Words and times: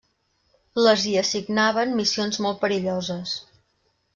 Les 0.85 1.03
hi 1.09 1.13
assignaven 1.21 1.93
missions 1.99 2.41
molt 2.47 2.61
perilloses. 2.65 3.37